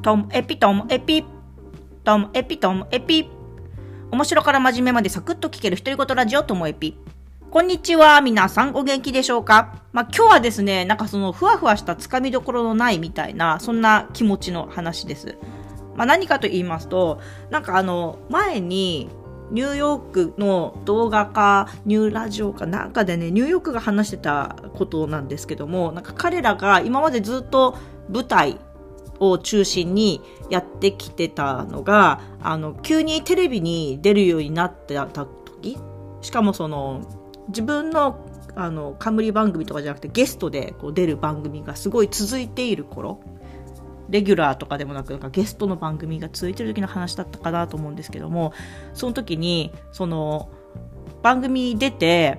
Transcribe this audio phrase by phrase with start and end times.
[0.00, 1.24] トムエピトムエピ。
[2.04, 3.28] トムエピトムエピ。
[4.12, 6.96] 面白から真面目までサクッと聞ける独り言ラジオトモエピ。
[7.50, 8.20] こんにちは。
[8.20, 9.82] 皆さんお元気でしょうか？
[9.92, 15.36] まあ、今日はですね、なんかそのふわふわしたつかみどころのないみたいな、そんな気持ちの話です。
[15.96, 19.10] まあ、何かと言いますと、なんかあの、前に、
[19.50, 27.76] ニューヨークの動画かニューラジオかなんかでね、ニューヨークが話してたことなんですけども、なんか彼らが今までずっと
[28.10, 28.58] 舞台
[29.20, 35.78] を中心にやってきてたのが、あの、急にテレビに出るようになってた時
[36.20, 37.02] しかもその、
[37.48, 38.24] 自分の
[38.58, 43.20] あの、冠番組とかじゃなくてゲストでこう出る番組がすごい続いている頃、
[44.08, 48.52] レギュラーとかでもなく、なんかゲストの番組が続いてる時の話だったかなと思うんですけども、
[48.94, 50.48] その時に、その、
[51.22, 52.38] 番組出て、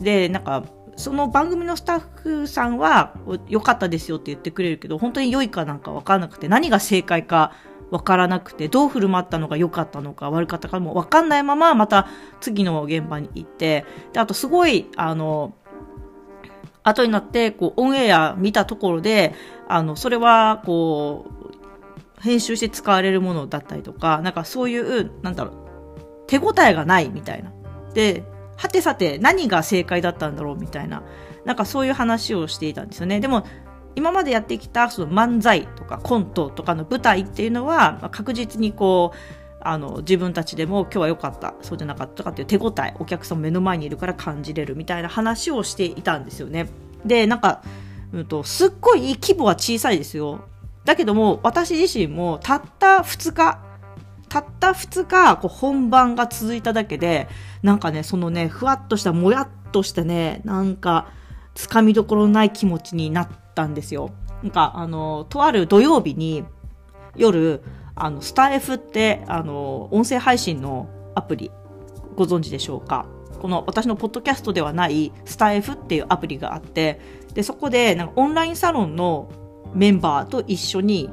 [0.00, 0.64] で、なんか、
[0.98, 3.14] その番組のスタッフさんは
[3.48, 7.52] 良かったですよって言ってくれるけど、本当に良いかなんか分からなくて、何が正解か
[7.92, 12.08] 分からなくて、どう振る舞ったのが良かったのか悪かったかも分かんないまま、また
[12.40, 15.54] 次の現場に行って、で、あとすごい、あの、
[16.82, 19.34] 後になって、こう、オンエア見たところで、
[19.68, 25.54] あの、それは、こう、編集して使われるものだったりとか、なんかそういう、なんだろう、
[26.26, 27.52] 手応えがないみたいな。
[27.94, 28.24] で、
[28.58, 31.02] はてさて何が正解だったんだろうみたいな、
[31.44, 33.20] なんかそういう話をしていたんですよね。
[33.20, 33.46] でも、
[33.94, 39.16] 今までやってきたその漫才とかコントとかの舞台っていうのは、確実にこう、
[39.60, 46.68] あの自分たちでも今日は良かったそうじゃなかったかっていう手応えお客さん目の前にいるから感じれるみたいな話をしていたんですよね
[47.04, 47.62] でなんか、
[48.12, 50.44] うんと、すっごい規模は小さいですよ
[50.84, 53.67] だけども私自身もたった2日
[54.28, 57.28] たった2日こう本番が続いただけで
[57.62, 61.08] なんかねそのねふわっとしたもやっとしたねなんか
[61.54, 64.10] つかみどころない気持ちになったんですよ。
[64.42, 66.44] なんかあのとある土曜日に
[67.16, 67.62] 夜
[67.96, 71.50] あのスタイフってあの音声配信のアプリ
[72.14, 73.06] ご存知でしょうか？
[73.40, 77.00] この私のポッドキャストではないスタイフっていうアプリがあって
[77.34, 79.30] でそこでなんかオンラインサロンの
[79.74, 81.10] メンバーと一緒に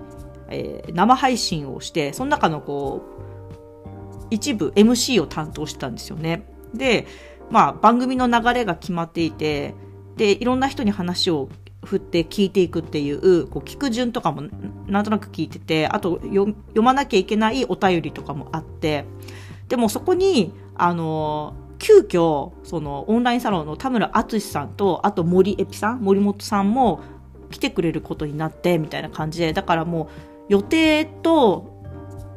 [0.50, 6.47] えー、生配信をして、その中のこう、一部 MC を担当してたんですよね。
[6.73, 7.07] で、
[7.50, 9.75] まあ番組の流れが決まっていて、
[10.17, 11.50] で、いろんな人に話を
[11.84, 14.44] 振って聞いていくっていう、こう聞く順とかも
[14.88, 19.05] なんとなく聞いてて、あと読まなきゃいけないお便りとかもあって、
[19.69, 27.01] でもそこに、あの、急遽、そのオンラインサロンの田村淳さんと、あと森エピさん、森本さんも
[27.51, 31.81] 来てくれることになって、みたいな感じで、だからもう、予定と、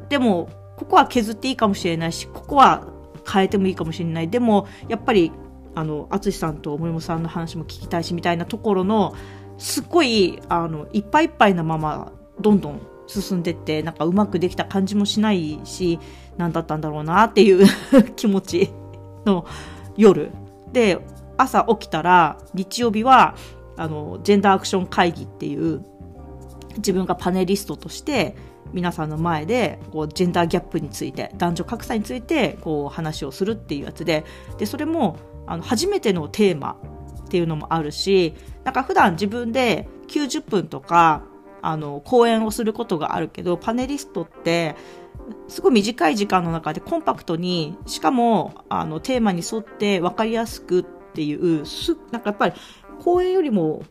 [0.09, 2.87] でも、ここは削っていいかもしれないし、ここは
[3.31, 4.29] 変えてもいいかもしれない。
[4.29, 5.31] でも、やっぱり、
[5.75, 9.13] あの、淳さんと森本さんの話も聞きたいし、みたいなところの、
[9.57, 15.99] すっごい、あの、いっぱいいっぱいなまま、どんどん進んでって、なんかうまくできた感じもしないし、
[16.37, 17.67] 何だったんだろうなっていう
[18.15, 18.71] 気持ち
[19.25, 19.45] の
[19.97, 20.31] 夜。
[20.71, 20.99] で、
[21.37, 23.35] 朝起きたら、日曜日は、
[23.77, 25.83] あの、ジェンダーアクション会議っていう、
[26.79, 28.35] 自分がパネリストとして
[28.73, 34.25] 皆さんの前でこうジェンダーギャップについて男女格差についてこう話をするっていうやつで
[34.57, 35.17] でそれも
[35.47, 36.77] あの初めてのテーマ
[37.25, 41.23] っていうのもあるしなんか普段自分で90分とか
[41.61, 44.75] あの講演をすることがあるけどパネリストって
[45.47, 52.53] すごい短い時間の中でコンパクトにしかもあのテーマに沿って分かりやすくっていうすなんかやっぱり
[53.03, 53.83] 講演よりも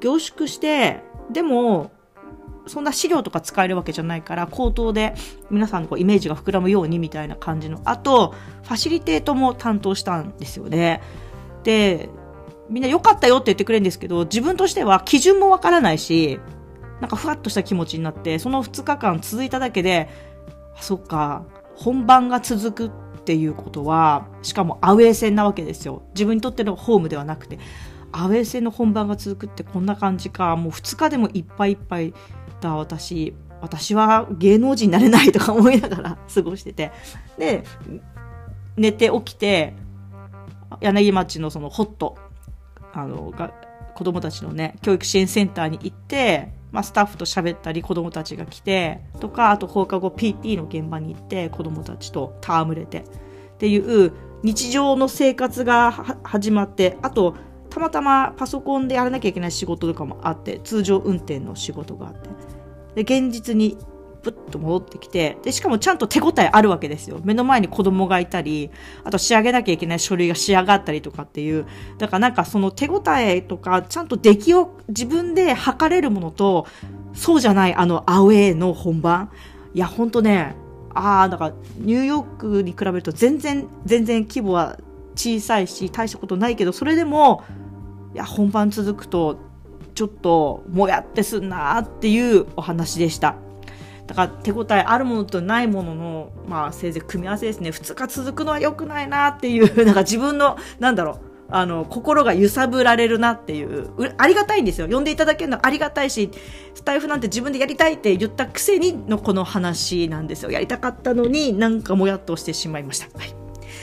[0.00, 1.00] 凝縮して
[1.30, 1.90] でも
[2.66, 5.14] そんな資料とか使えるわけじゃないから、口頭で
[5.50, 7.80] 皆さんこうイメージが膨らむようにみたいな感じの。
[7.84, 11.02] あと、ファシリテートも担当したんですよね。
[11.64, 12.08] で、
[12.70, 16.40] みんな良かったよって言ってくれるんですけど、自分としては基準もわからないし、
[17.00, 20.08] なんかふわっとした気持ちになって、その2日間続いただけで、
[20.78, 21.44] あ、そっか、
[21.74, 26.02] 本番が続くっていうことは、しかもアウェー戦なわけですよ。
[26.14, 27.58] 自分にとってのホームではなくて。
[28.12, 30.54] アウェー戦の本番が続くってこんな感じか。
[30.56, 32.14] もう2日でもいっぱいいっぱい
[32.62, 36.90] だ私私は芸能人になれないとか思いながら 過ごしてて。
[37.38, 37.64] で
[38.74, 39.74] 寝て起きて
[40.80, 42.16] 柳町のそのホット
[42.94, 43.52] あのが
[43.94, 53.04] 子供たちのね教育支援センターに行って、まあ、スタッフと喋ったり子供たちが来てとかあと放課後 PT の現場に行って子供たちと戯れてっ
[53.58, 54.12] ていう
[54.42, 55.92] 日常の生活が
[56.22, 57.36] 始まってあと
[57.72, 62.28] たまたまパソコンでやらなきゃいけない仕事とかもあって通常運転の仕事があって
[62.94, 63.78] で、現実に
[64.22, 67.20] プッと戻ってきて、で、しかもちゃんと手応えあるわけですよ。
[67.24, 68.70] 目の前に子供がいたり、
[69.02, 71.66] あと仕上げなきゃいけない書類が仕上がったりとかっていう。
[71.98, 76.66] だからなんかその手応えとか、ちゃんと出来を自分で測れるものと、
[77.14, 79.30] そうじゃない、あの、アウェーの本番。
[79.74, 80.54] いや、ほんとね、
[80.94, 84.78] ああ、だから、ニューヨークに比べると全然、全然規模は
[85.16, 87.42] 小さいし、大したことないけど、それでも、
[88.14, 89.38] いや、本番続くと、
[89.94, 93.36] ちょっと、もやってすんなっていうお話でした。
[94.06, 97.70] だから手応えあるものとないものの、まあ、せいぜい組み合わせですね。
[97.70, 104.88] 2日続くのは良くないなっていう、なんか自分の、なんだろう、あの、心が揺さぶられるなっていう、ありがたいんですよ。
[104.88, 106.30] 呼んでいただけるのはありがたいし、
[106.74, 110.50] スタイフなんて自分でやりたいって言ったくせにのこの話なんですよ。
[110.50, 113.06] やりたかったのになんかもやっとしてしまいました。
[113.18, 113.28] はい。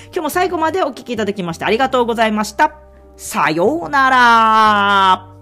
[0.05, 2.88] 今日も最後までお聴きいただきましてありがとうございました。
[3.19, 5.38] さようなら。